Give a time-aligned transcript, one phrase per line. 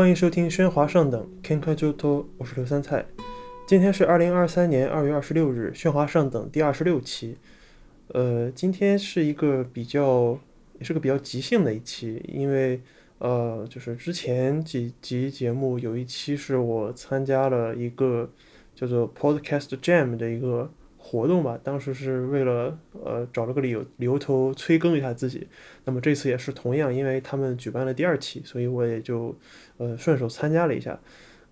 [0.00, 3.04] 欢迎收听《喧哗上等》，Kenka Joto，我是刘三菜。
[3.66, 7.36] 今天是二零二三年二月二十六日，《喧哗上等》第二十六期。
[8.08, 10.38] 呃，今天是一个比较，
[10.78, 12.80] 也是个比较即兴的一期，因为
[13.18, 18.30] 呃，就是之前几集节目有一期是我参加了一个
[18.74, 20.70] 叫做 Podcast Jam 的一个。
[21.10, 25.48] 活动吧，当时是为了呃找了个理由由头催更一下自己。
[25.84, 29.36] 那么这次也是同样，因为他们举办了第二期，所以我也就
[29.78, 31.00] 呃顺手参加了一下。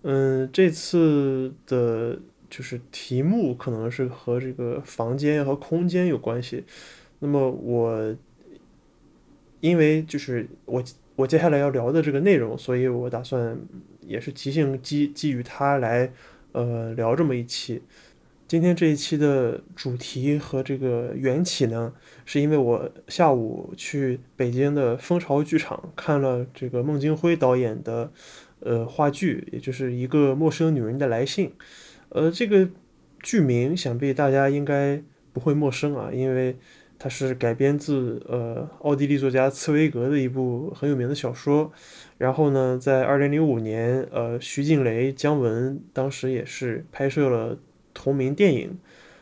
[0.03, 2.17] 嗯，这次的
[2.49, 6.63] 就是题目可能是和这个房间和空间有关系。
[7.19, 8.15] 那么我
[9.59, 10.81] 因为就是我
[11.17, 13.59] 我接下来要聊的这个内容，所以我打算
[14.07, 16.13] 也是即兴基基于它来
[16.53, 17.81] 呃聊这么一期。
[18.49, 21.93] 今天这一期的主题和这个缘起呢，
[22.25, 28.11] 是因为我下午去北京的蜂巢剧场看了这个孟京辉导演的
[28.61, 31.51] 呃话剧，也就是一个陌生女人的来信。
[32.09, 32.67] 呃，这个
[33.21, 34.99] 剧名想必大家应该
[35.31, 36.55] 不会陌生啊，因为
[36.97, 41.71] 它是改编自呃奥地利作家茨威格的一部很有名的小说。
[42.17, 47.55] 然后呢，在二零零五年，呃，徐静蕾、姜文当时也是拍摄了。
[48.01, 48.79] 同名电影，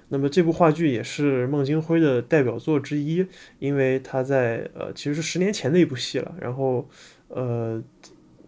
[0.09, 3.25] 那么这部话剧也是孟京辉的代表作之一，
[3.57, 6.87] 因为他在呃其实是十年前的一部戏了，然后
[7.29, 7.81] 呃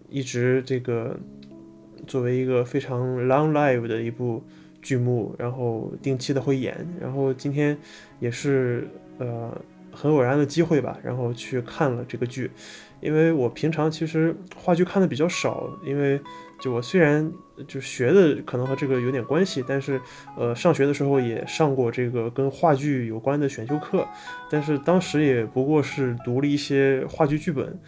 [0.08, 1.20] 一直这个
[2.06, 4.44] 作为一个非常 long live 的一部
[4.84, 7.76] 剧目，然后定期的会演，然后今天
[8.20, 8.88] 也是
[9.18, 9.60] 呃
[9.92, 12.52] 很偶然的机会吧，然后去看了这个剧，
[13.02, 16.22] 因为我平常其实话剧看的比较少，因为。
[16.62, 17.32] 就我虽然
[17.68, 20.00] 就学的可能和这个有点关系，但是
[20.38, 24.08] 呃上学的时候也上过这个跟话剧有关的选修课，
[24.50, 27.80] 但是当时也不过是读了一些话剧剧本，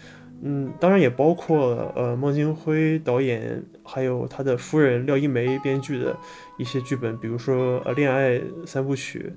[0.41, 6.17] 嗯，当然也包括呃孟京辉导演还有他的夫人廖一梅编剧的
[6.57, 9.31] 一些剧本，比如说呃恋爱三部曲。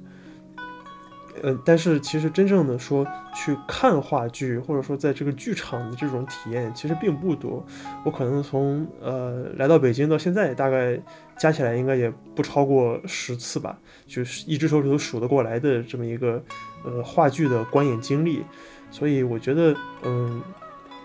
[1.44, 7.62] 呃，但是其实真正的说去看话剧，或者说在这个剧场的这种体验，其实并不多。
[8.02, 10.98] 我可能从呃来到北京到现在，大概
[11.36, 16.42] 加起来应该也不超过十次吧，就是一只手指头数得过来的这么一个
[16.82, 18.42] 呃话剧的观演经历。
[18.90, 20.40] 所以我觉得，嗯，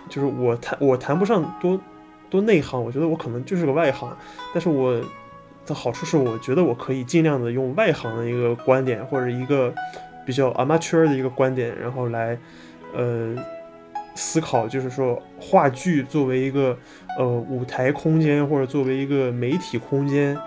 [0.08, 1.78] 就是我谈我谈不上多
[2.30, 4.16] 多内行，我觉得我可能就是个外行。
[4.54, 5.02] 但是我
[5.66, 9.74] 的好处是，我觉得我可以尽量的用外行的一个观点或者一个。
[10.30, 12.38] 比较 amateur 的一个观点，然后来，
[12.96, 13.36] 呃，
[14.14, 16.78] 思考，就是说话剧作为一个
[17.18, 20.38] 呃舞台空间，或者作为一个媒体空间，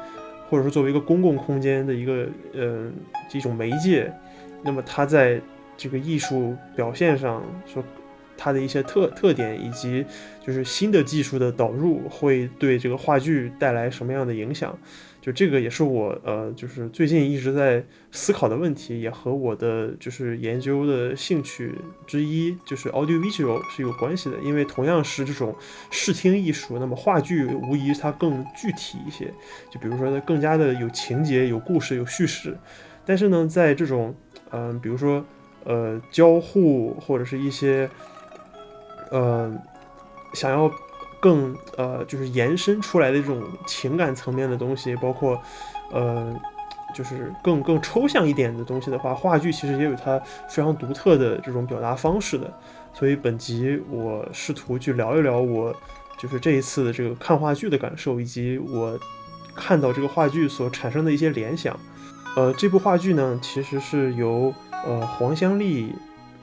[0.49, 2.89] 或者说作为一个公共空间的一个呃
[3.33, 4.09] 一种媒介，
[4.62, 5.41] 那么它在
[5.77, 7.83] 这个艺术表现上，说
[8.37, 10.06] 它的一些特特点，以及
[10.47, 14.79] 就是新的技术的导入，会对这个话剧带来什么样的影响？
[15.23, 21.73] 就这个也是我呃，就是最近一直在思考的问题，也和我的就是研究的兴趣
[22.09, 24.37] 之一，就是 audiovisual 是有关系的。
[24.39, 25.55] 因为同样是这种
[25.93, 29.33] 视听艺术，那么话剧无疑它更具体一些，
[29.71, 32.59] 就比如说它更加的有情节、有故事、有叙事。
[33.07, 34.13] 但是呢，在这种
[34.51, 35.25] 嗯，比如说
[35.65, 37.89] 呃交互或者是一些
[39.13, 39.57] 呃
[40.35, 40.69] 想要。
[41.23, 45.41] 更呃，就是延伸出来的这种情感层面的东西，包括，
[45.93, 46.35] 呃，
[46.93, 52.53] 就是更更抽象一点的东西的话，话剧其实也有它非常独特的这种表达方式的。
[52.93, 55.73] 所以本集我试图去聊一聊我
[56.19, 58.99] 就是这一次的这个看话剧的感受，以及我
[59.55, 61.79] 看到这个话剧所产生的一些联想。
[62.35, 64.53] 呃，这部话剧呢，其实是由
[64.85, 65.95] 呃黄香丽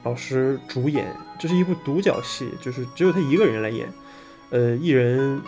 [0.04, 3.86] 老师主演，这是一部独角戏，就是只有她一个人来演。
[4.50, 5.40] 呃，一人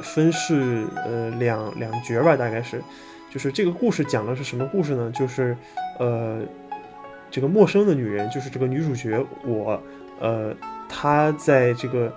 [0.00, 2.82] 分饰呃两两角吧，大概是，
[3.30, 5.10] 就是这个故事讲的是什么故事呢？
[5.14, 5.56] 就是
[5.98, 6.40] 呃，
[7.30, 9.82] 这个陌生的女人，就是这个女主角我，
[10.20, 10.54] 呃，
[10.88, 12.12] 她在这个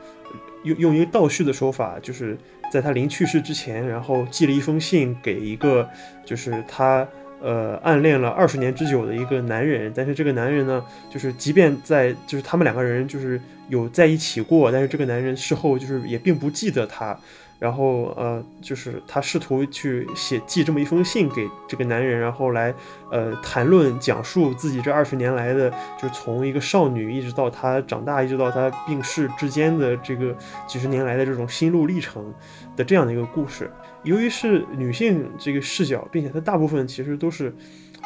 [0.63, 2.37] 用用一个倒叙的说法，就是
[2.71, 5.87] 在她临去世之前，然后寄了一封信给一个，
[6.25, 7.07] 就是她。
[7.41, 13.39] 呃，暗恋了二十年之久的一个男人，但是这个男人呢，就是即便在，就是他们两个人就是
[13.69, 17.17] 有在一起过，但是这个男人事后就是也并不记得他。
[17.59, 22.73] 然后呃，就是他试图去写寄这么一封信给这个男人，然后来
[23.11, 25.69] 呃谈论讲述自己这二十年来的，
[26.01, 30.33] 就是从一个少女一直到她长大，一直到她病逝之间的这个
[30.65, 32.33] 几十年来的这种心路历程
[32.77, 33.69] 的这样的一个故事。
[34.03, 37.53] 由于是女性这个视角，并且它大部分其实都是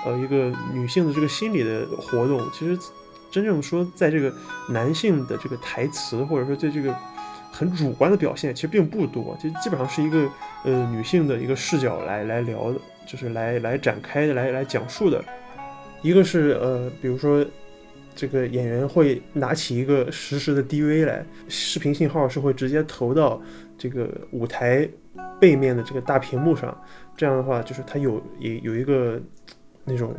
[0.03, 2.75] 呃一个女性的这个心理的活动，其实
[3.29, 4.33] 真正说在这个
[4.69, 6.91] 男性的这个台词，或者说在这个。
[7.55, 10.27] 很主观的表现，其实并不多，就基本上是一个
[10.65, 15.23] 呃女性的一个视角来来聊的，就是来来展开，来来讲述的。
[16.01, 17.45] 一个是呃，比如说
[18.15, 23.39] 这个演员会拿起一个实时的 DV 来，视频信号是会直接投到
[23.77, 24.89] 这个舞台
[25.39, 26.75] 背面的这个大屏幕上，
[27.15, 29.21] 这样的话就是它有也有一个
[29.85, 30.15] 那种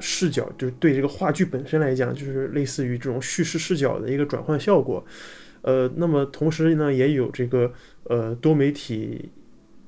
[0.00, 5.04] 视角，就是对这个话剧本身来讲，就是类似于这种叙事视角的一个转换效果。
[5.62, 7.72] 呃，那么同时呢，也有这个
[8.04, 9.30] 呃多媒体。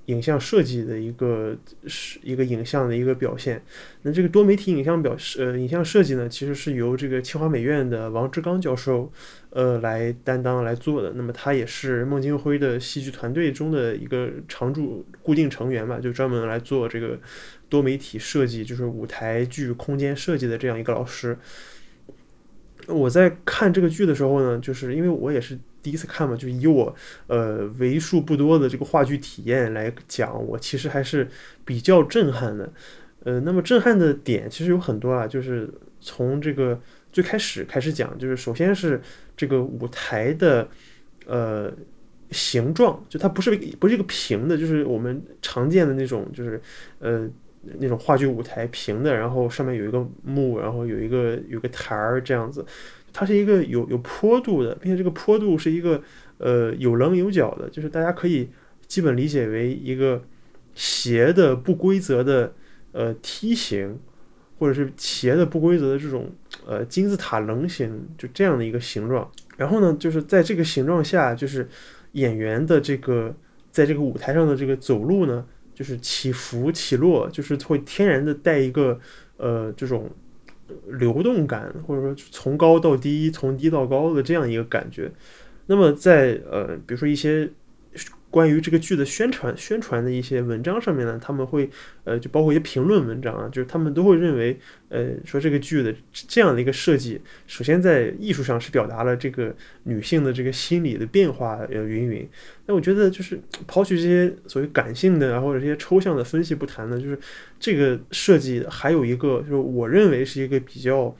[0.08, 1.56] 影像设计的一个
[1.86, 3.64] 是一个影像的一个表现。
[4.02, 9.10] 那这个多媒体影像表呃影像设计呢，其实是由这个清华美院的王志刚教授
[9.48, 11.14] 呃来担当来做的。
[11.14, 17.18] 那么他也是孟京辉的戏剧团队中的一个常驻固定成员吧，就专门来做这个
[17.70, 21.38] 多媒体设计，就是舞台剧空间设计的这样一个老师。
[22.88, 25.58] 我在看这个剧的时候呢，就是因为我也是。
[25.84, 26.96] 第一次看嘛，就以我
[27.26, 31.28] 呃为数不多的这个话剧体验来讲，我其实还是
[31.62, 32.72] 比较震撼的。
[33.22, 35.68] 呃，那么震撼的点其实有很多啊，就是
[36.00, 36.80] 从这个
[37.12, 38.98] 最开始开始讲，就是首先是
[39.36, 40.66] 这个舞台的
[41.26, 41.70] 呃
[42.30, 46.58] 形状，就它不是不是一个平的，就是我们常见的那种，就是
[46.98, 47.28] 呃
[47.78, 52.64] 那种话剧舞台平的，然后上面有一个幕，然后有一个有个台儿这样子。
[53.12, 56.02] 它是一个有有坡度的，并且这个坡度是一个
[56.38, 58.48] 呃有棱有角的，就是大家可以
[58.88, 60.20] 基本理解为一个
[60.74, 62.52] 斜的不规则的
[62.90, 64.00] 呃梯形，
[64.58, 66.28] 或者是斜的不规则的这种
[66.66, 69.30] 呃金字塔棱形，就这样的一个形状。
[69.56, 71.68] 然后呢，就是在这个形状下，就是
[72.12, 73.32] 演员的这个
[73.70, 78.98] 在这个舞台上的这个走路呢，就是起伏起落，就是会天然的带一个
[79.36, 80.10] 呃这种。
[80.88, 85.12] 流动感，或者说从高到低，从低到高的这样一个感觉。
[85.66, 87.50] 那么在呃，比如说一些。
[88.30, 91.70] 关于这个剧的宣传宣传的一些文章上面呢，他们会
[92.02, 99.54] 呃就包括一些评论文章啊，就是他们都会认为呃说这个剧的这样的一个设计，首先在艺术上是表达了这个
[99.84, 102.28] 女性的这个心理的变化呃云云。
[102.66, 107.16] 那我觉得就是抛去这些所谓感性的啊或者这些抽象的分析不谈呢，就是
[107.60, 111.16] 这个设计还有一个就是我认为是一个比较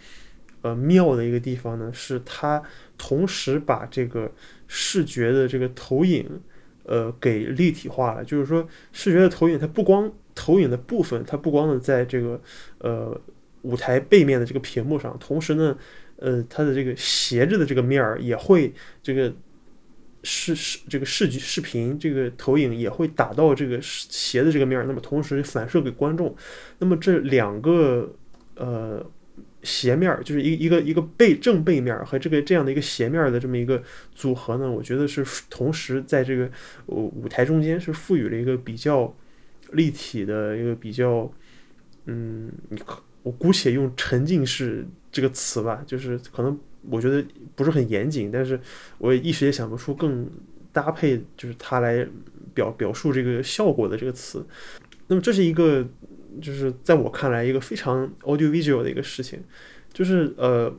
[0.63, 2.61] 呃妙的一个地方呢，是它
[2.99, 4.33] 同时把这个
[4.67, 6.29] 视觉的这个投影。
[6.85, 12.41] 呃，给立体化了，就是说视觉的投影，它不光投影的部分，它不光的在这个
[12.79, 13.21] 呃
[13.63, 15.77] 舞台背面的这个屏幕上，同时呢，
[16.17, 18.73] 呃，它的这个斜着的这个面儿也会
[19.03, 19.33] 这个
[20.23, 26.35] 视视这个视觉视频这个投影也会打到这个斜的这个面儿，那么同时反射给观众，
[26.79, 28.15] 那么这两个
[28.57, 29.05] 呃。
[29.65, 33.83] 斜面就是一一个一个背正背面和这个这样的一个斜面的这么一个
[34.15, 36.49] 组合呢，我觉得是同时在这个
[36.87, 39.13] 舞舞台中间是赋予了一个比较
[39.73, 41.33] 立体的一个比较，
[42.05, 42.53] 嗯，
[43.23, 46.57] 我姑且用沉浸式这个词吧，就是可能
[46.91, 47.25] 我觉得
[47.57, 48.61] 不是很严谨，但是
[48.99, 50.29] 我一时也想不出更
[50.73, 52.07] 搭配就是它来
[52.53, 54.47] 表表述这个效果的这个词。
[55.07, 55.89] 那么这是一个。
[56.41, 59.41] 就是在我看来，一个非常 audio visual 的一个事情，
[59.93, 60.75] 就是呃，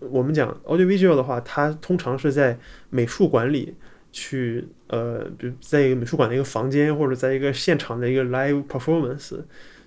[0.00, 2.58] 我们讲 audio visual 的话，它通常是在
[2.90, 3.74] 美术馆里
[4.10, 9.36] 去呃，比如在一个美术馆的一个房间，或者在一个现场的一个 live performance，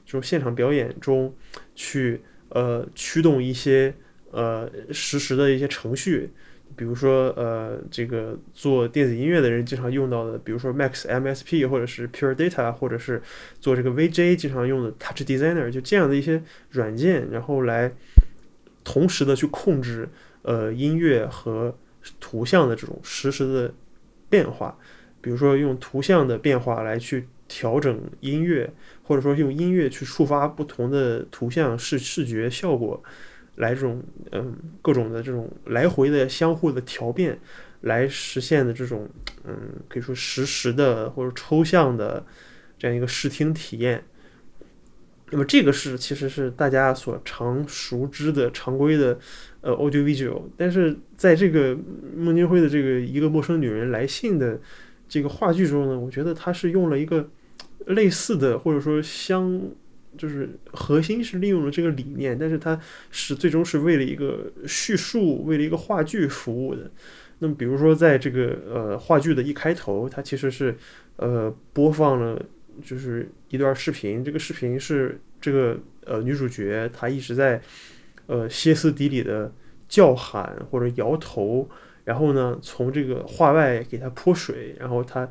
[0.05, 1.33] 就是现场表演中
[1.75, 3.93] 去呃驱动一些
[4.31, 6.31] 呃实时的一些程序。
[6.75, 13.21] 比如说，呃，这个做电子音乐的人经常用到的，比如说 Max MSP 或者是 Pure Data，或者是
[13.59, 17.91] 做这个 VJ 经常用的 Touch Designer，就这样的一些软件，然后来
[18.83, 20.09] 同时的去控制
[20.41, 21.75] 呃音乐和
[22.19, 23.73] 图像的这种实时的
[24.29, 24.77] 变化。
[25.21, 33.01] 比如说用图像的变化来去调整音乐，或者说用音乐去触发不同的图像视视觉效果。
[33.55, 37.39] 来这种嗯各种的这种来回的相互的调变，
[37.81, 39.09] 来实现的这种
[39.45, 39.55] 嗯
[39.87, 42.25] 可以说实时的或者抽象的
[42.77, 44.03] 这样一个视听体验。
[45.31, 49.17] 那么这个是其实是大家所常熟知的常规的
[49.61, 51.77] 呃 audio visual，但是在这个
[52.15, 54.59] 孟京辉的这个一个陌生女人来信的
[55.07, 57.29] 这个话剧中呢，我觉得他是用了一个
[57.87, 59.61] 类似的或者说相。
[60.17, 62.79] 就是核心是利用了这个理念，但是它
[63.11, 66.89] 是最终是为了一个叙述，为了一个话剧服务的。
[67.39, 70.75] 那么，比如说在这个呃话剧的一开头，它其实是
[71.17, 72.41] 呃播放了
[72.83, 77.61] 就是一段视频，这个视频是这个呃女主角她一直在
[78.27, 79.53] 呃歇斯底里的
[79.87, 81.69] 叫喊或者摇头，
[82.05, 85.29] 然后呢，从这个画外给他泼水，然后他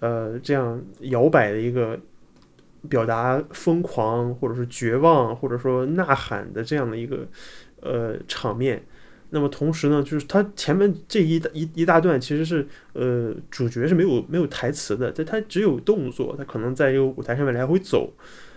[0.00, 1.98] 呃这样摇摆的一个
[2.88, 7.26] 表达疯狂或者是绝望或者说呐喊的这样的一个
[7.80, 8.82] 呃场面。
[9.30, 18.10] 那么同时呢，就是他前面这一一一大段其实是呃主角是没有没有台词的，但他只有动作，他可能在这个舞台上面来回走，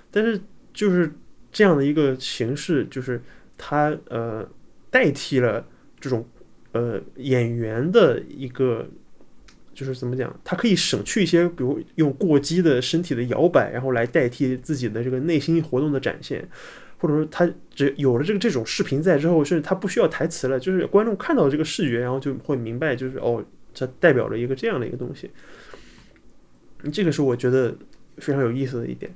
[0.10, 0.40] 但是
[0.74, 1.12] 就是
[1.51, 3.22] 这样的一个形式，就是
[3.58, 4.48] 他呃
[4.90, 5.68] 代替了
[6.00, 6.25] 这种
[6.72, 8.88] 呃演员的一个
[9.74, 16.48] 就是怎么讲，他可以省去一些，比如用过激的身体的摇摆，然后来代替自己的这个内心活动的展现。
[16.98, 25.32] 或者说他只有了这个这种视频在之后，甚至他不需要台词了，就是观众看到这个视觉，然后就会明白，就是哦，这代表了一个这样的一个东西。
[26.94, 27.75] 这个是我觉得
[28.18, 29.12] 非常有意思的一点。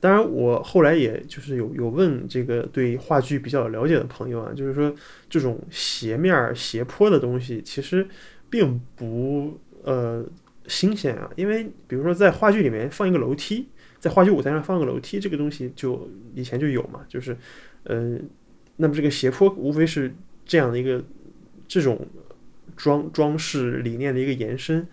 [0.00, 4.92] 当然，我后来也就是有有问这个对话剧比较了解的朋友啊，就是说
[5.30, 8.04] 这种斜面斜坡的东西其实
[8.50, 10.24] 并不呃
[10.66, 13.68] 新鲜啊，因为比如说在话剧里面放一个楼梯。
[14.02, 17.36] 在话剧舞台上放个楼梯，这个东西就以前就有嘛，就是，
[17.84, 18.18] 呃，
[18.78, 20.12] 那么这个斜坡无非是
[20.44, 21.00] 这样的一个
[21.68, 22.04] 这种
[22.76, 24.84] 装装饰理念的一个延伸，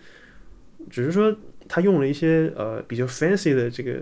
[0.88, 4.00] 只是说他用了一些呃比较 fancy 的这个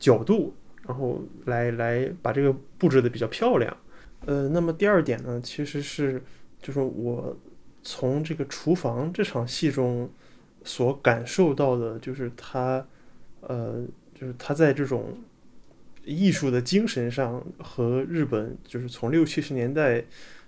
[0.00, 0.52] 角度，
[0.88, 3.76] 然后来来把这个布置的比较漂亮。
[4.24, 6.20] 呃，那么第二点呢，其实是
[6.60, 7.38] 就是我
[7.86, 10.10] 从这个厨房这场戏中
[10.64, 12.84] 所感受到的，就是他
[13.40, 13.86] 呃。
[14.18, 15.14] 就是他在这种
[16.02, 20.02] 艺术的精神上和日本，就是从六七十年代，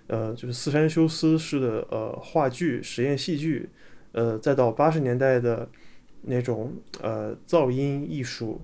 [0.07, 3.69] 呃，就是四山修斯式的呃话剧、实验戏剧，
[4.13, 5.69] 呃，再到八十年代的
[6.23, 8.59] 那种呃噪音艺术，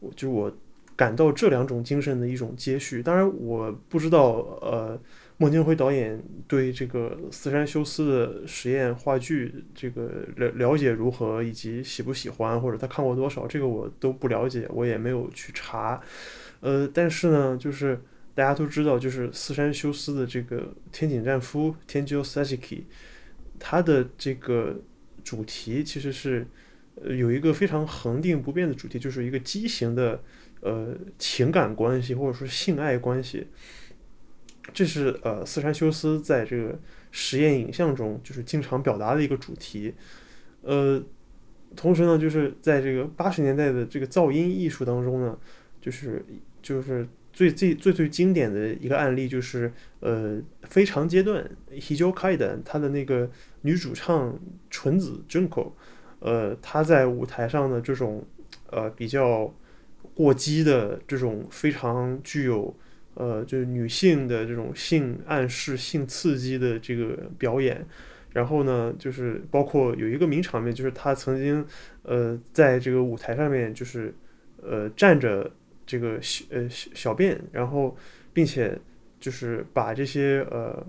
[0.00, 0.52] 我就我
[0.96, 3.00] 感到这两种精神的一种接续。
[3.00, 5.00] 当然，我不知道呃。
[5.42, 16.00] 孟京辉导演对这个四山修斯的实验话剧这个了了解如何，以及喜不喜欢，或者他看过多少，这个我都不了解，我也没有去查。
[16.60, 18.00] 呃，但是呢，就是
[18.36, 22.84] 大家都知道，就是四山修斯的这个天井战夫天井 Sasaki
[23.58, 24.80] 他的这个
[25.24, 26.46] 主题其实是
[27.02, 30.22] 呃有一个非常恒定不变的主题，就是一个畸形的
[30.60, 33.48] 呃情感关系或者说性爱关系。
[34.72, 36.78] 这是呃，四山修斯在这个
[37.10, 39.92] 实验影像中就是经常表达的一个主题，
[40.62, 41.02] 呃，
[41.74, 45.36] 同时呢，就是在这个八十年代的这个噪音艺术当中呢，
[45.80, 46.24] 就是
[46.62, 53.28] 就是最最最最经典的一个案例就是呃，非常阶段 Hijo Kaiden 他的那个
[53.62, 54.38] 女主唱
[54.70, 55.72] 纯子 Junko，
[56.20, 58.24] 呃，她在舞台上的这种
[58.70, 59.52] 呃比较
[60.14, 62.74] 过激的这种非常具有。
[63.14, 67.86] 呃，就是女性的这种性暗示、性刺激的这个表演，
[68.32, 71.62] 然后呢，就是包括有一个名场面，就是她曾经
[72.04, 74.14] 呃在这个舞台上面，就是
[74.62, 75.50] 呃站着
[75.84, 77.94] 这个小呃小便，然后
[78.32, 78.78] 并且
[79.20, 80.82] 就是把这些呃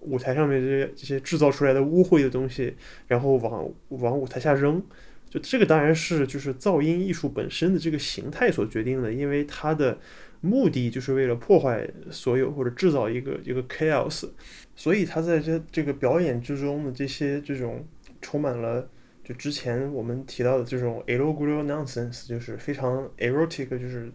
[0.00, 2.74] 舞台上面这些这些制造出来的污秽的东西，
[3.06, 4.82] 然后往往舞台下扔，
[5.30, 9.98] 就这个当然是就是噪音艺术本身的这个形态所决定的，因为它的。
[10.42, 14.28] 目的就是为了破坏所有或者制造一个一个 chaos，
[14.74, 17.86] 所以他在这这个表演之中的这些这种
[18.22, 18.88] 充满了
[19.22, 24.10] 就之前我们提到的这种 erotic nonsense，就是非常 erotic，就是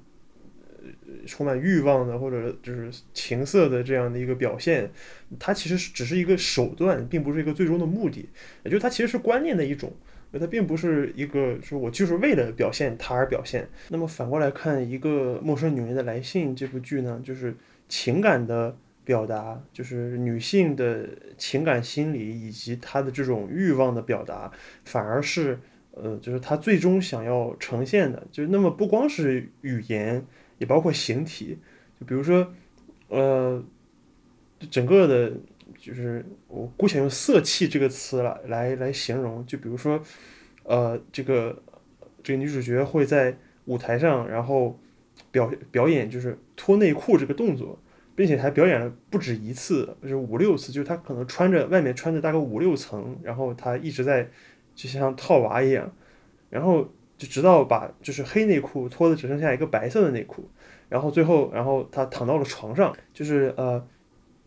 [1.28, 4.92] 充满欲望的或者就是情色的这样的一个表现，
[5.40, 8.28] 它其实只是一个手段，并不是一个最终的目的，
[8.64, 9.94] 也就是它其实是观念的一种。
[10.40, 13.68] 它并不是一个说我就是为了表现他而表现。
[13.90, 17.56] 那么反过来看，一个陌生女人的来信这部剧呢，就是
[17.88, 24.52] 情感的表达，就是女性的情感心理以及她的这种欲望的表达，
[24.84, 25.60] 反而是
[25.92, 28.22] 呃，就是她最终想要呈现的。
[28.32, 30.26] 就那么不光是语言，
[30.58, 31.58] 也包括形体。
[32.00, 32.54] 就比如说，
[33.08, 33.64] 呃，
[34.70, 35.34] 整个的。
[35.78, 40.00] 就是我姑且用色气这个词来来来形容，就比如说，
[40.64, 41.62] 呃，这个
[42.24, 44.80] 这个女主角会在舞台上，然后
[45.32, 47.78] 表表演就是脱内裤这个动作，
[48.16, 54.30] 并且还表演了不止一次，就是五六次，就是她可能穿着外面穿着大概五六层，然后她一直在
[54.76, 55.92] 就像套娃一样，
[56.50, 56.84] 然后
[57.18, 60.50] 就直到把就是黑内裤脱的只剩下一个白色的内裤，
[60.90, 63.86] 然后最后然后她躺到了床上，就是呃。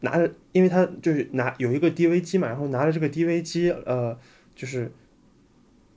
[0.00, 4.19] 拿着，因为他就是拿有一个 DV 机嘛，然后拿着这个 DV 机，呃，
[4.55, 4.93] 就是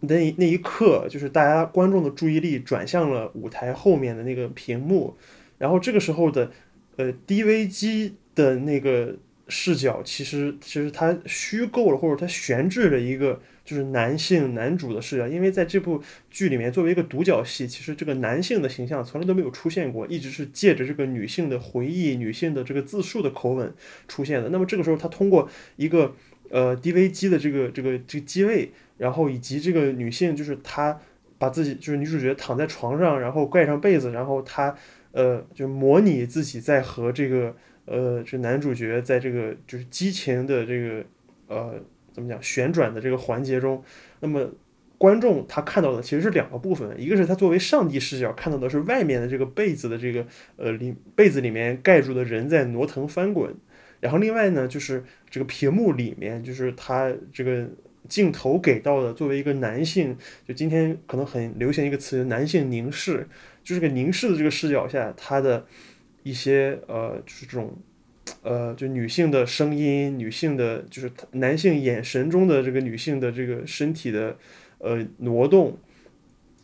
[0.01, 5.15] 那那一刻，就是大家观众的注意力转向了舞台后面的那个屏幕，
[5.57, 6.51] 然后这个时候的，
[6.95, 9.15] 呃，DV 机的那个
[9.47, 23.73] 视角其实其实它虚构了，或者它悬置了一个就是男性男主的视角，因为在这部剧里面作为一个独角戏，其实这个男性的形象从来都没有出现过，一直是借着这个女性的回忆、女性的这个自述的口吻
[24.07, 24.49] 出现的。
[24.49, 26.13] 那么这个时候，他通过一个
[26.49, 30.99] 呃 DV 机的这个这个这个机位，然后以及这个女性就是她
[31.37, 34.75] 把自己就是女主角躺在床上，然后盖上被子，然后她
[35.11, 37.55] 呃就模拟自己在和这个。
[37.85, 41.03] 呃，这男主角在这个就是激情的这个
[41.47, 43.83] 呃怎么讲旋转的这个环节中，
[44.19, 44.49] 那么
[44.97, 50.25] 观众他看到的其实是两个部分，一个是他作为上帝视角看到的是外面的这个被子的这个
[50.57, 53.53] 呃里被子里面盖住的人在挪腾翻滚，
[53.99, 57.67] 然后另外呢就是这个屏幕里面就是他这个
[58.07, 63.27] 镜头给到的作为一个男性，就今天可能很流行一个词男性凝视，
[63.63, 65.65] 就是个凝视的这个视角下他的。
[66.23, 67.75] 一些呃，就是这种，
[68.43, 74.37] 呃，就女性的声音，女性的，就是男性眼神中的这个女性的这个身体的
[74.79, 75.77] 呃挪动，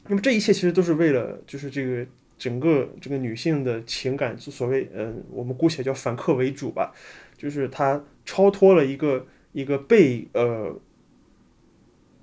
[0.07, 2.05] 那么这一切其实都是为了，就是这个
[2.37, 6.93] 整个这个女性的情感，所谓嗯，我们姑且叫反客为主吧，
[7.37, 10.79] 就是它超脱了一个一个被呃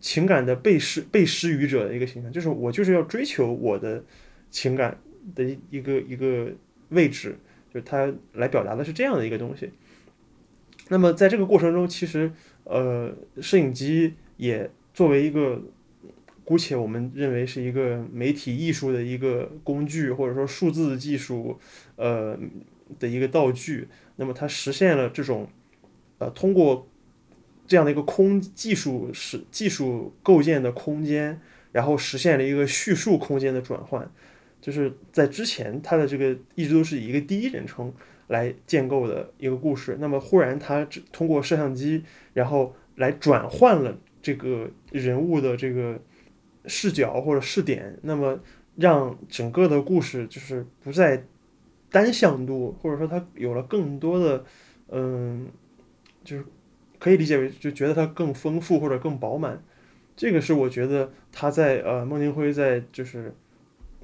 [0.01, 4.05] 情感的被施被施予者的一个形象，就是我就是要追求我的
[4.51, 4.99] 情感
[5.35, 6.51] 的一个一个。
[6.91, 7.37] 位置，
[7.75, 9.71] 就是他来表达的是这样的一个东西。
[10.89, 12.31] 那么在这个过程中，其实
[12.63, 15.61] 呃，摄影机也作为一个，
[16.45, 21.59] 姑且我们认为是一个媒体艺术的一个工具，或者说数字技术
[21.97, 22.39] 呃
[23.01, 23.89] 的一个道具。
[24.17, 25.49] 那么它实现了这种
[26.19, 26.87] 呃通过
[27.67, 31.41] 这样的一个空技术是技术构建的空间，
[31.73, 34.09] 然后实现了一个叙述空间的转换。
[34.65, 37.93] 就是在之前，他的这个一直都是以一个第一人称
[38.29, 39.99] 来建构的一个故事。
[40.01, 46.01] 那么忽然他通过摄像机，然后来转换了这个人物的这个
[46.65, 48.41] 视角或者视点，那么
[48.77, 51.23] 让整个的故事就是不再
[51.91, 54.47] 单向度，或者说他有了更多的，
[54.89, 55.47] 嗯，
[56.25, 56.45] 就是
[56.99, 59.63] 可以理解为就觉得它更丰富或者更饱满。
[60.17, 63.35] 这个是我觉得他在呃孟京辉在就是。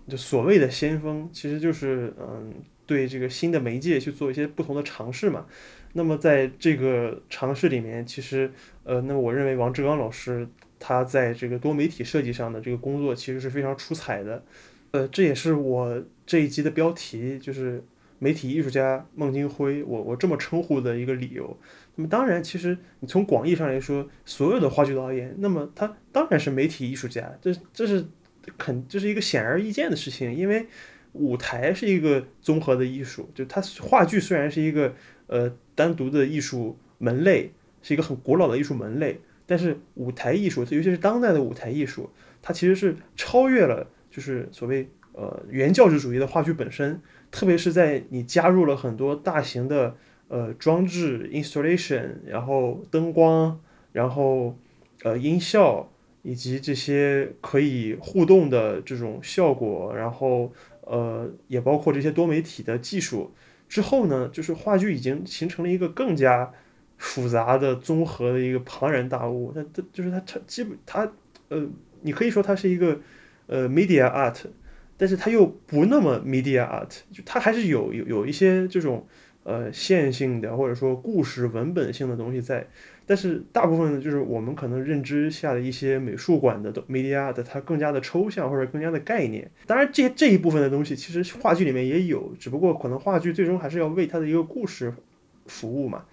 [0.08, 2.52] 就所谓的先锋，其实就是嗯，
[2.84, 5.46] 对这个新的媒介去做一些不同的尝试嘛。
[5.92, 8.50] 那么在这个尝试里面，其实
[8.84, 14.44] 呃，那我认为王志刚老师他在这个多媒体设计上的这个工作其实是非常出彩的。
[14.92, 17.84] 呃，这也是我这一集的标题，就是
[18.18, 21.56] 媒体艺术家孟京辉，我我这么称呼的一个理由。
[21.94, 28.06] 那么当然，其实你从广义上来说，所有的话剧导演，那么他当然是媒体艺术家，这这是。
[28.56, 30.66] 肯这是一个显而易见的事情，因为
[31.12, 34.94] 舞台是一个综合的艺术，就它话剧虽然是一个
[35.26, 47.00] 呃单独的艺术门类，是一个很古老的艺术门类，但是舞台艺术，尤其是当代的舞台艺术，它其实是超越了就是所谓呃原教旨主义的话剧本身，
[47.30, 49.96] 特别是在你加入了很多大型的
[50.28, 53.60] 呃装置 installation，然后灯光，
[53.92, 54.56] 然后
[55.02, 55.89] 呃音效。
[56.22, 60.52] 以及这些可以互动的这种效果，然后
[60.82, 63.32] 呃，也包括这些多媒体的技术
[63.68, 66.52] 之后呢，就是话剧已经形成了一个更加
[66.98, 69.50] 复杂的综合的一个庞然大物。
[69.52, 71.10] 它它就是它它基本它
[71.48, 71.66] 呃，
[72.02, 73.00] 你可以说它是一个
[73.46, 74.42] 呃 media art，
[74.98, 79.06] 但是它又不那么 media art，就它还是有有有一些这种
[79.44, 82.68] 呃线性的或者说故事文本性的东西在。
[83.10, 89.50] 但是大部分呢，就是我们可能认知下的一些美术馆的 media 的，它更加的抽象或者更加的概念。
[89.66, 94.94] 当然，这这一部分的东西其实话剧里面也有，只不过可能话剧最终还是要为它的一个故事
[95.46, 96.04] 服务嘛。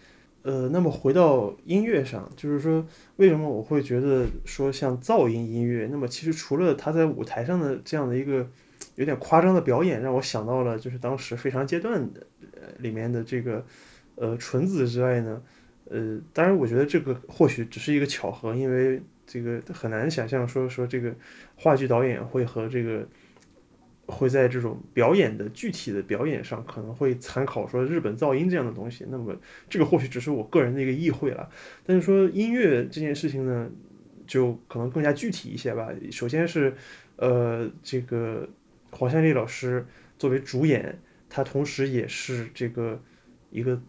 [0.41, 2.83] 呃，那么回到音乐上，就是说
[3.17, 5.87] 为什么我会觉得说像噪音音乐？
[5.91, 8.49] 那么其实除了他在舞台上的这样的一个
[8.95, 13.63] 有点夸张的表演，让我想到了就是当时非常阶段的呃里面的这个
[14.15, 15.39] 呃纯子之外呢。
[15.89, 21.15] 呃，当然，我觉得这个或许只是一个巧合，因为这个很难想象说说这个
[21.55, 23.07] 话剧导演会和这个
[24.05, 29.05] 会在这种表演的具体的表演上可能会参考说日本噪音这样的东西。
[29.09, 29.33] 那么
[29.69, 31.49] 这个或许只是我个人的一个意会了。
[31.85, 33.69] 但是说音乐这件事情呢，
[34.25, 35.89] 就可能更加具体一些吧。
[36.11, 36.73] 首先是
[37.15, 38.49] 呃，这个
[38.91, 39.85] 黄湘丽老师
[40.17, 43.01] 作为主演，他同时也是这个
[43.51, 43.81] 一个。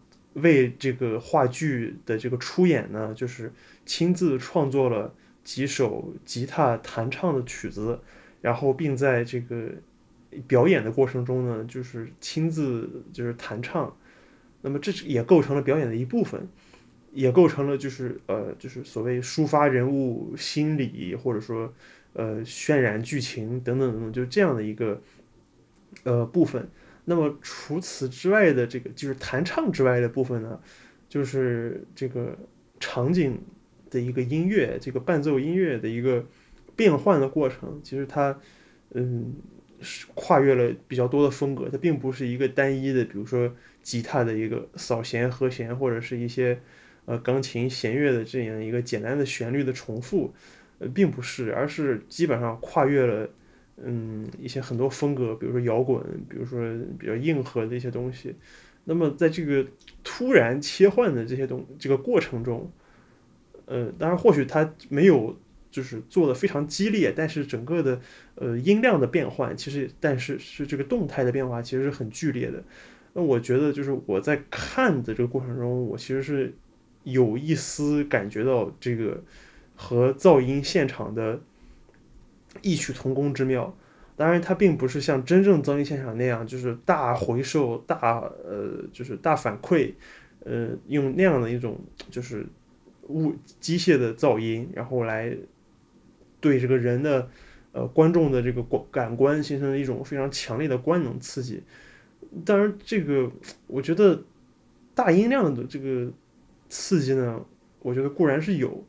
[0.43, 3.53] 为这个话剧的这个出演呢，就是
[3.85, 8.01] 亲自创作了几首吉他弹唱的曲子，
[8.41, 9.71] 然后并在这个
[10.47, 13.97] 表演的过程中呢，就是亲自就是弹唱，
[14.63, 16.49] 那么这也构成了表演的一部分，
[17.13, 21.73] 也构成了就是呃就是所谓抒发人物心理或者说
[22.13, 25.01] 呃渲染剧情等等等等，就这样的一个
[26.05, 26.69] 呃部分。
[27.09, 30.61] 那么除此之外的这个就是弹唱之外的部分呢，
[31.09, 32.37] 就是这个
[32.79, 33.41] 场景
[33.91, 36.25] 的一个音乐，这个伴奏音乐的一个
[36.77, 38.39] 变换的过程，其实它
[38.95, 39.35] 嗯。
[39.81, 46.61] 是跨越了比较多的风格，它并不是一个单一的，比如说吉他的一个扫弦和弦，或者是一些
[47.05, 50.35] 呃钢琴弦乐的这样一个简单的旋律的重复，
[50.81, 53.31] 呃，并不是，而是基本上跨越了
[53.85, 56.61] 嗯一些很多风格，比如说摇滚，比如说
[56.99, 58.35] 比较硬核的一些东西。
[58.85, 59.67] 那么在这个
[60.03, 62.71] 突然切换的这些东这个过程中，
[63.67, 65.37] 呃，当然或许它没有。
[65.71, 68.01] 就是做的非常激烈，但是整个的
[68.37, 72.65] 呃音量的变换，其实但是是这个动态的变化，其实是很剧烈的。
[73.13, 76.55] 那我觉得就是我在看的这个过程中，我其实是
[77.05, 79.23] 有一丝感觉到这个
[79.77, 81.39] 和噪音现场的
[82.63, 83.77] 异曲同工之妙。
[84.17, 89.93] 当然，它并不是像真正噪音现场那样，就是大回收、大呃就是大反馈，
[90.45, 91.81] 呃用那样的一种
[92.11, 92.47] 就是
[93.09, 95.37] 物机械的噪音，然后来。
[96.41, 97.29] 对这个人的，
[97.73, 101.61] 呃，观众的这个感感官形成一种非常强烈的官能刺激。
[102.45, 103.29] 当然，这个
[103.67, 104.23] 我觉得
[104.95, 106.09] 大音量的这个
[106.69, 107.45] 刺激呢，
[107.81, 108.87] 我觉得固然是有，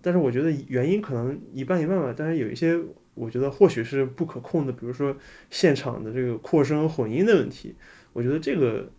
[0.00, 2.14] 但是我觉得原因可能一半一半吧。
[2.16, 2.78] 但是有一些
[3.14, 5.16] 我觉得或许是不可控的，比如说
[5.50, 7.74] 现场的这个扩声混音的问题，
[8.12, 8.90] 我觉得这个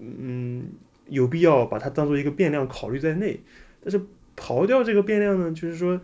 [0.00, 0.66] 嗯
[1.08, 3.40] 有必要把它当做一个变量考虑在内。
[3.82, 4.00] 但是
[4.36, 6.00] 刨掉这个变量呢，就是说。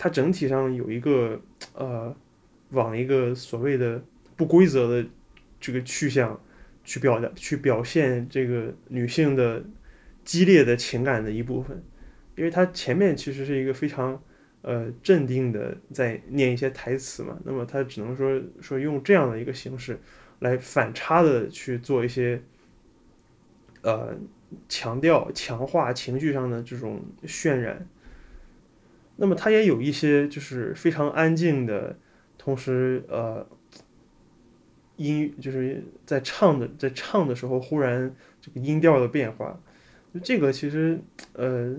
[0.00, 1.40] 它整体上有一个
[1.74, 2.14] 呃，
[2.70, 4.00] 往一个所谓的
[4.36, 5.04] 不规则的
[5.58, 6.40] 这个去向
[6.84, 9.64] 去表达、去表现这个女性的
[10.24, 11.82] 激烈的情感的一部分，
[12.38, 14.22] 因为他前面其实是一个非常
[14.62, 19.98] 呃镇定的在念一些台词嘛，那么他只能说说用这样的一个形式
[20.38, 22.40] 来反差的去做一些
[23.82, 24.16] 呃
[24.68, 27.86] 强调、强化情绪上的这种渲染。
[29.16, 31.98] 那么他也有一些就是非常安静的，
[32.38, 33.44] 同时呃，
[34.94, 39.60] 音就是在唱的在唱的时候忽然这个音调的变化，
[40.14, 41.00] 就这个其实
[41.32, 41.74] 呃，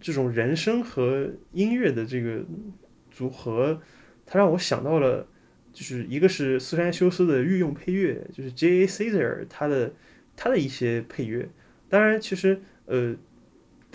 [0.00, 2.44] 这种人声和音乐的这个
[3.10, 3.80] 组合，
[4.24, 5.26] 它让我想到了，
[5.72, 8.86] 就是一个是斯山修斯的御用配乐，就是 J.A.
[8.86, 9.92] Caesar 他的
[10.36, 11.48] 他的一些配乐，
[11.88, 13.14] 当然其实呃。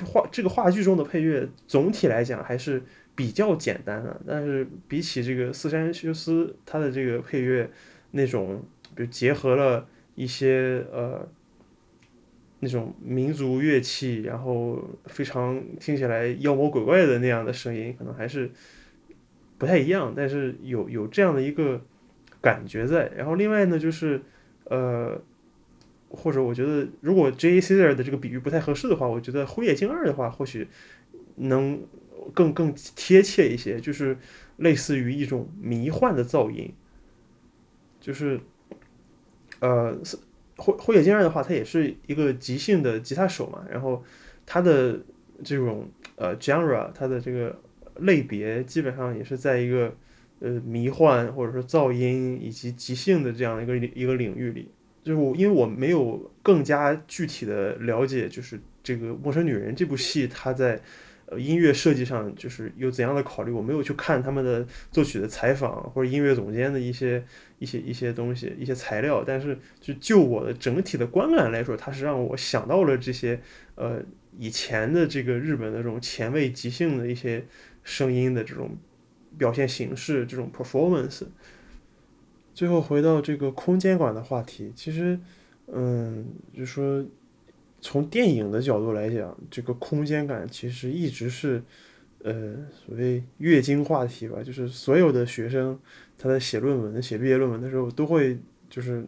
[0.03, 2.83] 话这个话剧中的配乐总体来讲还是
[3.15, 7.71] 比较简单的，但是比起这个四山修斯他的这个配乐
[8.11, 8.61] 那种，
[8.93, 11.25] 比如结合了一些呃
[12.65, 18.49] 那种民族乐器，然后非常听起来妖魔鬼怪的那样的声音，可能还是
[19.60, 21.80] 不太一样，但是有有这样的一个
[22.41, 23.12] 感觉在。
[23.15, 24.21] 然后另外呢，就是
[24.63, 25.21] 呃。
[26.10, 27.58] 或者我觉得，如果 J.
[27.58, 27.60] A.
[27.60, 30.65] Caesar 的这个比喻不太合适的话，我觉得《辉夜惊二》的话，或许
[31.36, 31.82] 能
[32.34, 34.17] 更更贴切一些，就是
[34.58, 36.71] 类似于一种迷幻的噪音。
[37.99, 38.39] 就是
[39.60, 39.99] 呃，
[40.57, 44.03] 《辉辉夜惊二》的话，它也是一个即兴的吉他手嘛，然后
[44.45, 44.99] 它的
[45.43, 47.59] 这种呃 genre，它的这个
[47.97, 49.93] 类别基本上也是在一个
[50.39, 54.71] 呃迷幻或者说噪音以及即兴的这样一个一个领域里。
[55.03, 60.81] 就是我，因为我没有更加具体的了解，就是这个《陌生女人》这部戏，它在
[61.27, 67.23] 呃音乐设计上就是有怎样的考虑，我没有去看他们的作曲的采访或者音乐总监的一些
[67.59, 69.23] 一些一些东西、一些材料。
[69.25, 73.39] 但是就就我的整体的观感来说，它是让我想到了这些
[73.75, 74.01] 呃
[74.38, 77.45] 以前的这个日本的这种前卫即兴的一些
[77.83, 78.77] 声音的这种
[79.38, 81.23] 表现形式，这种 performance。
[82.53, 85.19] 最后回到这个空间感的话题，其实，
[85.67, 87.05] 嗯，就说
[87.85, 91.61] 从电影的角度来讲，这个空间感其实一直是，
[92.23, 94.41] 呃，所谓月经话题吧。
[94.41, 95.79] 就是所有的学生
[96.17, 98.39] 他在写论文、写毕业论文的时候，都会
[98.71, 99.05] 就是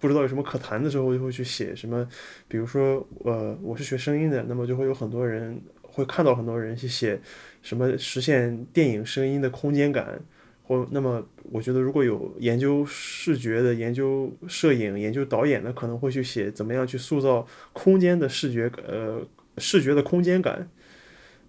[0.00, 2.04] 不知道有什么可谈的时候，就会去写什么。
[2.48, 7.20] 比如说，呃，我是学声音的，那么就会有很多人会看到很多人去写
[7.62, 10.20] 什么实现电影声音的空间感。
[10.66, 19.24] 或那么，我觉得如果有研究视觉的、研究摄影、研究导演的，可能会去写怎么样去塑造空间的视觉，呃，
[19.58, 20.68] 视觉的空间感。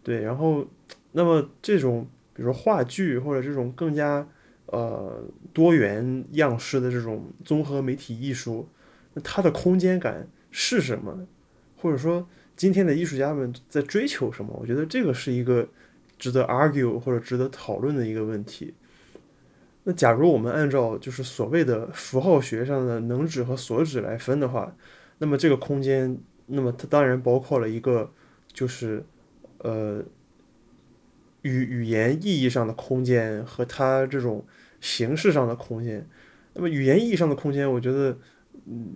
[0.04, 0.68] 对，然后，
[1.14, 4.28] 那么这种，比如说话剧或者这种更加
[4.68, 8.70] 呃多元样式的这种综合媒体艺术，
[9.16, 11.26] 那它的空间感是什么？
[11.76, 14.56] 或者说今天的艺术家们在追求什么？
[14.62, 15.68] 我觉得这个是一个
[16.20, 18.76] 值得 argue 或者值得讨论的一个问题。
[19.90, 24.76] 那假如我们按照就是所谓的符号学上的能指和所指来分的话，
[25.20, 28.12] 那么这个空间，那么它当然包括了一个
[28.52, 29.06] 就是
[29.60, 30.04] 呃
[31.44, 34.46] 语语言意义上的空间和它这种
[34.82, 36.06] 形式上的空间。
[36.54, 38.18] 那么语言意义上的空间，我觉得，
[38.66, 38.92] 嗯，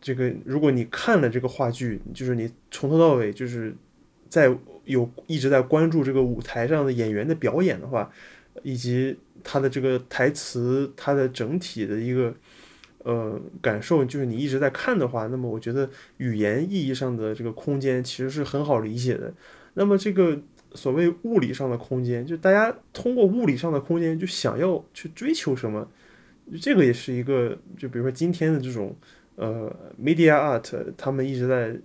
[0.00, 3.72] 这个如果你看了这个话剧，就是你从头到尾就是
[4.28, 4.52] 在
[4.84, 8.10] 有一直在关注这个舞台上的演员的表演的话，
[8.62, 12.34] 以及他的这个台词，它的整体的一个
[12.98, 19.34] 呃感受，就是你一直在看的话，那么我觉得语言意义上的这个空间其实是很好理解的。
[19.74, 20.40] 那么这个
[20.74, 25.90] 所谓物理上的空间，就大家通过物理上的空间就想要去追求什么，
[26.60, 28.96] 这个也是一个，就比如说今天的这种
[29.36, 31.76] 呃 media art，他们一直在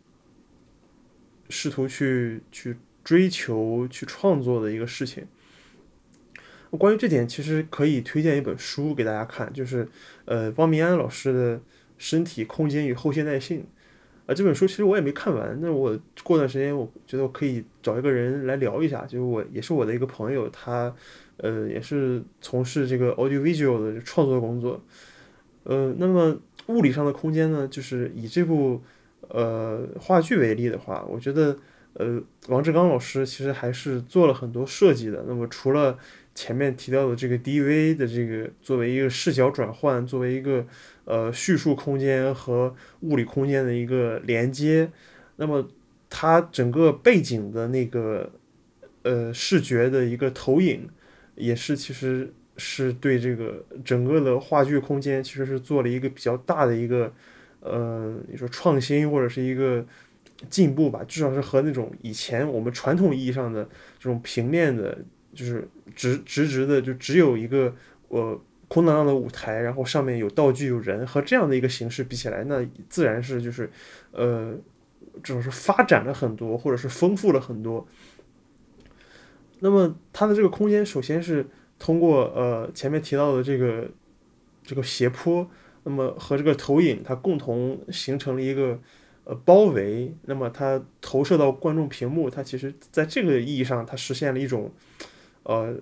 [1.49, 5.25] 试图去去追求、去创作的一个事情。
[6.77, 9.87] 关于这点，其实可以推荐一本书给大家看，就是
[10.25, 11.57] 呃汪明安老师的
[11.97, 13.59] 《身体、空间与后现代性》
[14.25, 14.33] 啊。
[14.33, 20.93] 这本书其实我也没看完，那我过段时间我觉得我可以找一个人来聊一下，就是我也是我的一个朋友，他
[21.37, 24.81] 呃也是从事这个 audiovisual 的创作工作。
[25.63, 28.81] 呃，那么物理上的空间呢，就是以这部
[29.27, 31.57] 呃话剧为例的话，我觉得
[31.93, 35.25] 呃王志刚老师其实还是做了很多设计的。
[35.27, 35.97] 那么除了
[36.39, 40.65] 前面提到的这个 DV 的这个作为一个视角转换，作为一个
[41.03, 44.89] 呃叙述空间和物理空间的一个连接，
[45.35, 45.67] 那么
[46.09, 48.31] 它整个背景的那个
[49.01, 50.87] 呃视觉的一个投影，
[51.35, 57.13] 也是其实是对这个整个的话剧空间其实是做了一个比较大的一个
[57.59, 59.85] 呃你说创新或者是一个
[60.49, 63.65] 进步吧，至少是和那种以前我们传统意义上的
[63.99, 64.97] 这种平面的。
[65.33, 67.75] 就是直直直的，就只有一个
[68.09, 73.69] 呃空荡荡的舞台，然后上面有道具有人，和这样的一个形式比起来，那自然是就是
[74.11, 74.53] 呃，
[75.23, 77.87] 这种是发展了很多，或者是丰富了很多。
[79.59, 81.45] 那么它的这个空间，首先是
[81.77, 83.89] 通过呃前面提到的这个
[84.63, 85.49] 这个斜坡，
[85.83, 88.79] 那么和这个投影，它共同形成了一个。
[89.25, 94.71] 呃，包围，那么它投射到观众屏幕，它其实在这个意义上，它实现了一种，
[95.49, 95.75] 呃，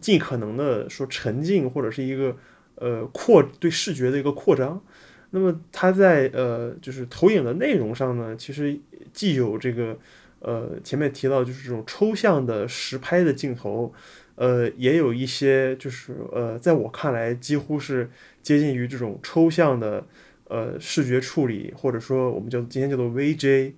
[0.00, 2.36] 尽可能的说沉浸或者是一个
[2.74, 4.82] 呃扩对视觉的一个扩张。
[5.30, 8.76] 那么它在呃就是投影的内容上呢，其实
[9.12, 9.96] 既有这个
[10.40, 13.94] 呃前面提到就是这种抽象的实拍的镜头，
[14.34, 18.10] 呃，也有一些就是呃在我看来几乎是
[18.42, 20.04] 接近于这种抽象的。
[20.48, 23.72] 呃，视觉处理，或者说我们叫今天叫做 VJ，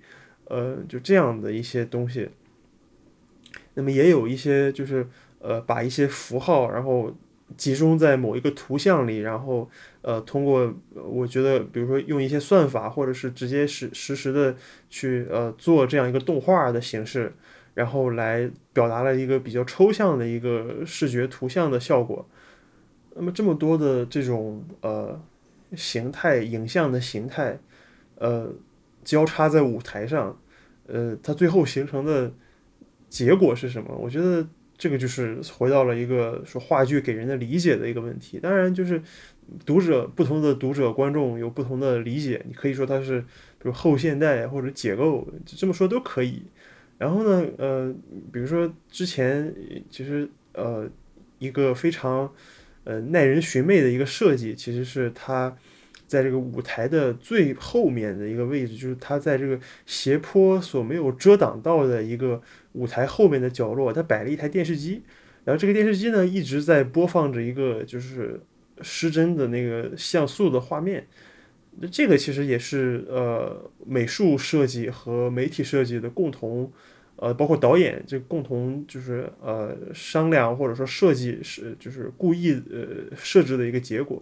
[0.49, 2.27] 呃，就这样的一些东西。
[3.75, 5.07] 那么也有一些就是
[5.39, 7.15] 呃，把一些符号，然后
[7.57, 9.69] 集中在某一个图像里，然后
[10.01, 14.55] 呃，通过我觉得，比如说用一些算法，或者是直接实实时的
[14.89, 17.33] 去呃做这样一个动画的形式，
[17.73, 22.27] 然后来表达了一个比较抽象的一个视觉图像的效果。
[23.15, 25.21] 那么这么多的这种呃。
[25.75, 27.59] 形态影像的形态，
[28.19, 28.53] 呃，
[29.03, 30.39] 交叉在舞台上，
[30.87, 32.31] 呃，它最后形成的
[33.09, 33.93] 结果是什么？
[33.97, 38.39] 我觉得这个就是回到了一个说话剧给人的理解的一个问题。
[38.39, 39.01] 当然，就是
[39.65, 42.41] 读者不同的读者观众有不同的理解。
[42.47, 46.43] 你可以说它是比如后现代或者解构，这么说都可以。
[46.97, 47.93] 然后呢，呃，
[48.31, 49.53] 比如说之前
[49.89, 50.89] 其实呃
[51.39, 52.31] 一个非常。
[52.87, 55.57] 呃，耐人寻味的一个设计，其实是它
[56.05, 62.39] 在这个舞台的最后面的一个位置，就是它在这个斜坡所没有遮挡到的一个
[62.75, 65.01] 舞台后面的角落，他摆了一台电视机，
[65.43, 68.39] 然后这个电视机呢一直在播放着一个就是
[68.81, 71.07] 失真的那个像素的画面，
[71.79, 76.71] 那这个其实也是呃美术设计和媒体设计的共同。
[77.17, 84.21] 呃，包括导演这共同就是呃商量或者说设计是就是故意呃设置的一个结果。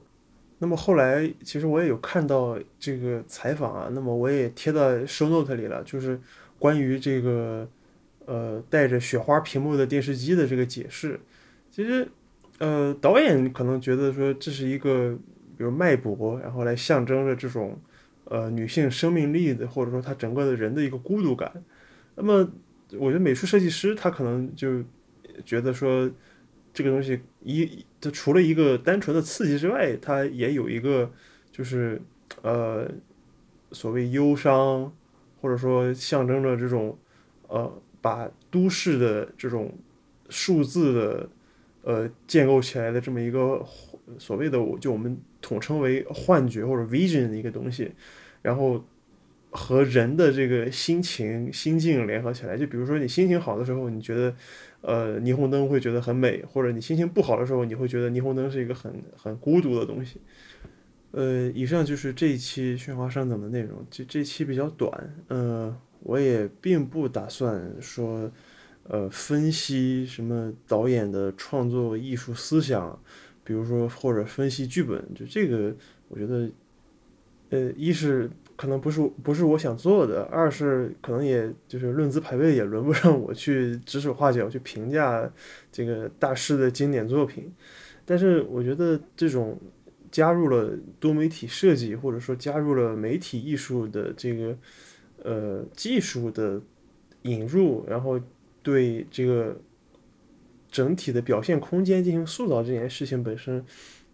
[0.60, 6.22] 那么后来其实我也有看到这个采访啊，那么我也贴到 show note 里了，就是
[6.60, 7.68] 关于这个
[8.26, 11.20] 呃带着雪花屏幕的电视机的这个解释。
[11.72, 12.08] 其实
[12.60, 15.18] 呃导演可能觉得说这是一个
[15.58, 17.80] 比如脉搏，然后来象征着这种
[18.26, 21.52] 呃女性生命力的或者说她整个的人的一个孤独感。
[22.16, 22.48] 那么
[23.00, 24.84] 我觉得美术设计师他可能就
[25.44, 26.08] 觉得说，
[26.72, 31.12] 这个东西一，它除了一个单纯的刺激之外，它也有一个
[31.52, 32.00] 就是
[32.44, 32.88] 呃
[33.72, 34.94] 所谓忧伤，
[35.42, 36.96] 或者说象征着这种
[37.48, 39.74] 呃把都市的这种
[40.30, 41.30] 数字的
[41.82, 43.66] 呃建构起来的这么一个
[44.20, 47.92] 所谓的我就我们统称为幻觉或者 vision 的一个东西，
[48.44, 48.86] 然后。
[49.56, 54.36] 和人的这个心情、心境联合起来，就比如说你心情好的时候，你觉得，
[54.82, 60.20] 呃，霓虹灯会觉得很美；或者你心情不好的时候，你会觉得霓虹灯是一个很很孤独的东西。
[61.12, 63.86] 呃，以上就是这一期喧哗上等的内容。
[63.92, 68.32] 这这期比较短，呃，我也并不打算说，
[68.88, 73.02] 呃，分析什么导演的创作艺术思想，
[73.44, 75.76] 比如说或者分析剧本，就这个，
[76.08, 76.50] 我觉得，
[77.50, 78.30] 呃，一是。
[78.56, 85.30] 可能不是不是我想做的，二是可能也就是论资排辈，也轮不上我去指手画脚去评价
[85.72, 87.52] 这个大师的经典作品。
[88.06, 89.60] 但是我觉得这种
[90.12, 94.56] 加入了多媒体设计，或者说加入了媒体艺术的这个
[95.24, 96.62] 呃技术的
[97.24, 98.20] 引入，然后
[98.62, 99.58] 对这个
[100.70, 103.66] 整体的表现空间进行塑造这件事情本身。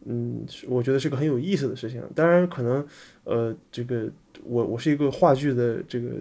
[0.06, 2.02] 嗯，我觉得是个很有意思的事情。
[2.16, 2.88] 当然，可能，
[3.26, 4.10] 呃，这个
[4.46, 6.12] 我我是一个话剧的这个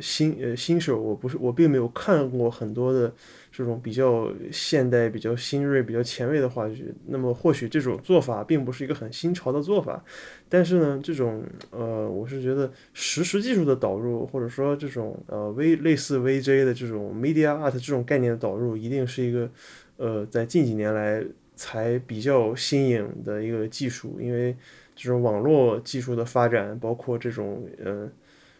[0.00, 3.12] 新呃新手，我不是我并没有看过很多的
[3.50, 6.92] 这种比较现代、比较新锐、比较前卫的话剧。
[7.06, 10.04] 那么，或许这种做法并不是一个很新潮的做法。
[10.48, 19.50] 但是呢，这种呃，我是觉得实时技术的导入，或者说这种呃 V 类似 VJ 的这种 Media Art 这种概念的导入，一定是一个
[19.96, 21.24] 呃，在近几年来。
[21.60, 24.54] 才比较新颖的一个技术，因为
[24.94, 28.08] 这种网络技术的发展，包括这种呃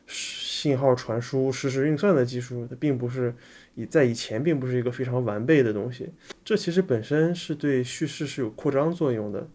[0.09, 3.33] 信号传输、实时运算的技术，它并不是
[3.77, 6.09] 以在以前并不是一个非常完备的东西。
[6.45, 9.49] 这其实本身是对叙事是有扩张作用的。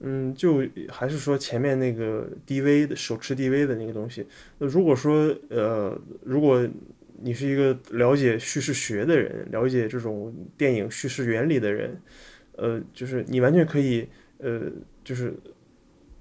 [0.00, 4.26] 嗯，就还是说前面那个 DV 的手持 DV 的那个东西。
[4.58, 6.68] 那如果说呃，如果
[7.22, 12.00] 你是一个了解叙事学的人，了解这种电影叙事原理的人。
[12.56, 14.06] 呃，就是你完全可以，
[14.38, 14.62] 呃，
[15.04, 15.34] 就是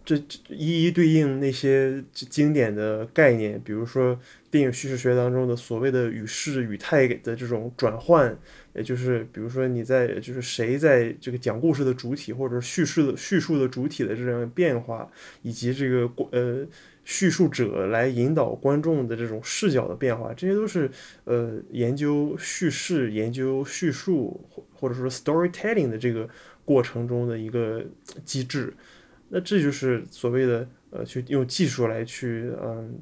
[0.05, 0.15] 这
[0.49, 4.17] 一一对应那些经典的概念，比如说
[4.51, 8.37] 电影叙事学当中的所谓的语势语态的这种转换，
[8.75, 15.09] 也就是比如说你在就是谁在这个讲故事的主体或者叙事的叙述的主体的这样变化，
[15.41, 16.65] 以及这个呃。
[17.07, 20.89] 叙述者来引导观众的这种视角的变化，这些都是
[21.25, 26.27] 呃研究叙事、研究叙述或或者说 storytelling 的这个
[26.65, 27.85] 过程中的一个
[28.23, 28.73] 机制。
[29.29, 32.99] 那这就是所谓的呃去用技术来去嗯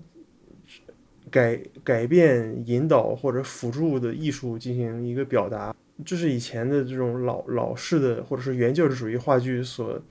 [1.30, 5.76] 改改变、引导或者辅助的艺术进行一个表达。
[6.06, 10.02] 这是以前的这种老老式的或者是原教旨主义话剧所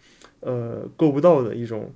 [0.41, 1.93] 呃够不到的一种。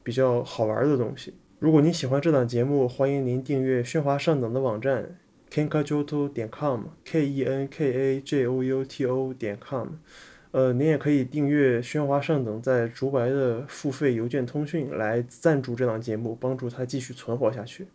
[0.00, 1.34] 比较好玩的东西。
[1.58, 5.18] 如果您喜欢这档节目，欢迎您订阅喧哗上等的网站
[5.52, 9.88] kenkajoto 点 com，k e n k a j o u t o 点 com。
[10.50, 17.86] 呃，您也可以订阅喧哗上等在竹白的付费邮件通讯来赞助这档节目，帮助他继续存活下去。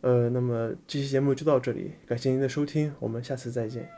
[0.00, 3.88] 呃，那么这期节目就到这里，感谢您的收听，我们下次再见。